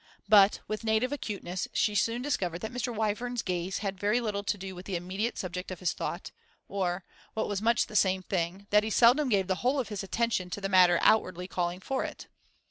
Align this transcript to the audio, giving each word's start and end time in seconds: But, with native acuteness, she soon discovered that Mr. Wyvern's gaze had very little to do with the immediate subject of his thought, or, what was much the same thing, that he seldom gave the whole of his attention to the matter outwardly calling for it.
But, 0.27 0.61
with 0.67 0.83
native 0.83 1.11
acuteness, 1.11 1.67
she 1.73 1.93
soon 1.93 2.23
discovered 2.23 2.57
that 2.61 2.71
Mr. 2.71 2.91
Wyvern's 2.91 3.43
gaze 3.43 3.77
had 3.85 3.99
very 3.99 4.19
little 4.19 4.41
to 4.41 4.57
do 4.57 4.73
with 4.73 4.87
the 4.87 4.95
immediate 4.95 5.37
subject 5.37 5.69
of 5.69 5.79
his 5.79 5.93
thought, 5.93 6.31
or, 6.67 7.03
what 7.35 7.47
was 7.47 7.61
much 7.61 7.85
the 7.85 7.95
same 7.95 8.23
thing, 8.23 8.65
that 8.71 8.81
he 8.83 8.89
seldom 8.89 9.29
gave 9.29 9.45
the 9.45 9.57
whole 9.61 9.79
of 9.79 9.89
his 9.89 10.01
attention 10.01 10.49
to 10.49 10.59
the 10.59 10.69
matter 10.69 10.97
outwardly 11.03 11.47
calling 11.47 11.79
for 11.81 12.03
it. 12.03 12.25